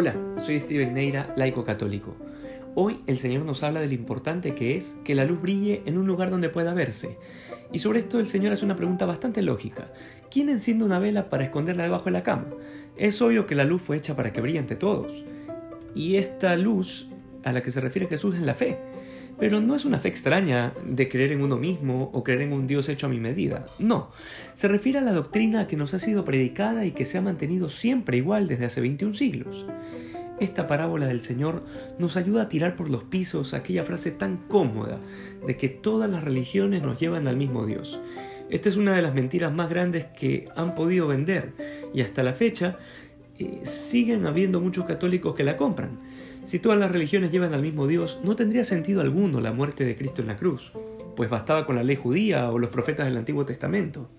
[0.00, 2.16] Hola, soy Steven Neira, laico católico.
[2.74, 5.98] Hoy el Señor nos habla de lo importante que es que la luz brille en
[5.98, 7.18] un lugar donde pueda verse.
[7.70, 9.92] Y sobre esto el Señor hace una pregunta bastante lógica.
[10.30, 12.46] ¿Quién enciende una vela para esconderla debajo de la cama?
[12.96, 15.26] Es obvio que la luz fue hecha para que brille ante todos.
[15.94, 17.10] Y esta luz
[17.44, 18.78] a la que se refiere Jesús es la fe.
[19.38, 22.66] Pero no es una fe extraña de creer en uno mismo o creer en un
[22.66, 23.66] Dios hecho a mi medida.
[23.78, 24.10] No,
[24.54, 27.70] se refiere a la doctrina que nos ha sido predicada y que se ha mantenido
[27.70, 29.66] siempre igual desde hace 21 siglos.
[30.40, 31.62] Esta parábola del Señor
[31.98, 34.98] nos ayuda a tirar por los pisos aquella frase tan cómoda
[35.46, 38.00] de que todas las religiones nos llevan al mismo Dios.
[38.48, 41.52] Esta es una de las mentiras más grandes que han podido vender
[41.94, 42.78] y hasta la fecha
[43.40, 45.98] eh, siguen habiendo muchos católicos que la compran.
[46.44, 49.96] Si todas las religiones llevan al mismo Dios, no tendría sentido alguno la muerte de
[49.96, 50.72] Cristo en la cruz,
[51.16, 54.10] pues bastaba con la ley judía o los profetas del Antiguo Testamento.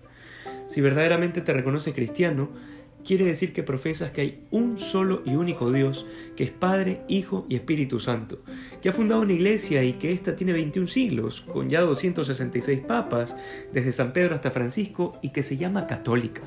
[0.66, 2.50] Si verdaderamente te reconoces cristiano,
[3.04, 7.46] quiere decir que profesas que hay un solo y único Dios, que es Padre, Hijo
[7.48, 8.42] y Espíritu Santo,
[8.80, 13.36] que ha fundado una iglesia y que ésta tiene 21 siglos, con ya 266 papas,
[13.72, 16.42] desde San Pedro hasta Francisco, y que se llama católica.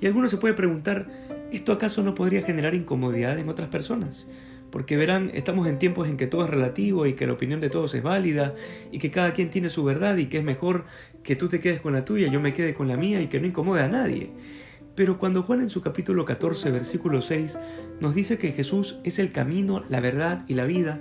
[0.00, 1.06] Y alguno se puede preguntar,
[1.52, 4.26] ¿esto acaso no podría generar incomodidad en otras personas?
[4.72, 7.68] porque verán, estamos en tiempos en que todo es relativo y que la opinión de
[7.68, 8.54] todos es válida
[8.90, 10.86] y que cada quien tiene su verdad y que es mejor
[11.22, 13.38] que tú te quedes con la tuya, yo me quede con la mía y que
[13.38, 14.30] no incomode a nadie.
[14.94, 17.58] Pero cuando Juan en su capítulo 14, versículo 6,
[18.00, 21.00] nos dice que Jesús es el camino, la verdad y la vida,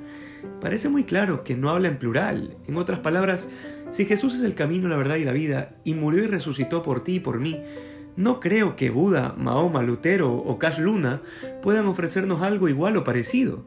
[0.59, 2.57] parece muy claro que no habla en plural.
[2.67, 3.49] En otras palabras,
[3.89, 7.03] si Jesús es el camino, la verdad y la vida, y murió y resucitó por
[7.03, 7.57] ti y por mí,
[8.15, 11.21] no creo que Buda, Mahoma, Lutero o Cash Luna
[11.61, 13.65] puedan ofrecernos algo igual o parecido.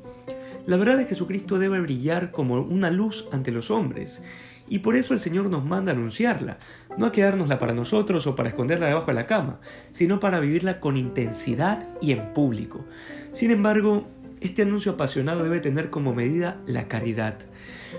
[0.66, 4.22] La verdad de Jesucristo debe brillar como una luz ante los hombres,
[4.68, 6.58] y por eso el Señor nos manda a anunciarla,
[6.96, 10.80] no a quedárnosla para nosotros o para esconderla debajo de la cama, sino para vivirla
[10.80, 12.84] con intensidad y en público.
[13.32, 14.08] Sin embargo,
[14.44, 17.38] este anuncio apasionado debe tener como medida la caridad.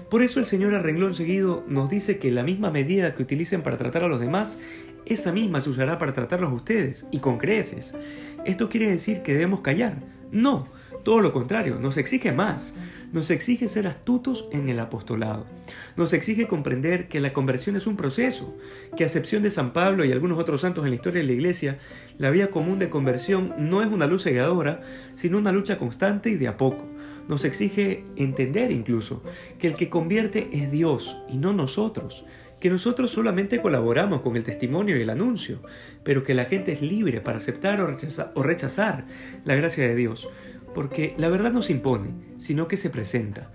[0.09, 3.63] Por eso el Señor a renglón seguido nos dice que la misma medida que utilicen
[3.63, 4.59] para tratar a los demás,
[5.05, 7.95] esa misma se usará para tratarlos a ustedes, y con creces.
[8.45, 10.03] ¿Esto quiere decir que debemos callar?
[10.31, 10.67] No,
[11.05, 12.73] todo lo contrario, nos exige más.
[13.13, 15.45] Nos exige ser astutos en el apostolado.
[15.95, 18.57] Nos exige comprender que la conversión es un proceso,
[18.97, 21.33] que a excepción de San Pablo y algunos otros santos en la historia de la
[21.33, 21.77] Iglesia,
[22.17, 24.81] la vía común de conversión no es una luz cegadora,
[25.13, 26.85] sino una lucha constante y de a poco.
[27.29, 29.23] Nos exige entender incluso
[29.59, 32.25] que el que convierte es Dios y no nosotros
[32.59, 35.61] que nosotros solamente colaboramos con el testimonio y el anuncio,
[36.03, 39.05] pero que la gente es libre para aceptar o rechazar, o rechazar
[39.43, 40.27] la gracia de Dios,
[40.75, 43.50] porque la verdad no se impone, sino que se presenta.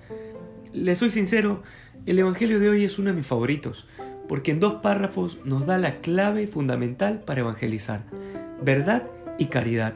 [0.73, 1.63] Le soy sincero,
[2.07, 3.87] el Evangelio de hoy es uno de mis favoritos,
[4.27, 8.05] porque en dos párrafos nos da la clave fundamental para evangelizar,
[8.63, 9.95] verdad y caridad.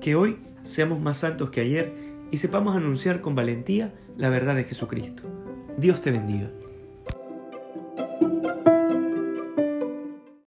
[0.00, 1.92] Que hoy seamos más santos que ayer
[2.30, 5.22] y sepamos anunciar con valentía la verdad de Jesucristo.
[5.78, 6.50] Dios te bendiga.